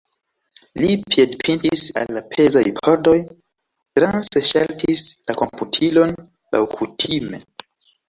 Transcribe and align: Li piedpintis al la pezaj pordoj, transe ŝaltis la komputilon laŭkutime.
Li 0.83 0.87
piedpintis 1.15 1.83
al 2.03 2.09
la 2.15 2.23
pezaj 2.31 2.65
pordoj, 2.81 3.15
transe 4.01 4.45
ŝaltis 4.51 5.07
la 5.31 5.39
komputilon 5.45 6.21
laŭkutime. 6.35 7.47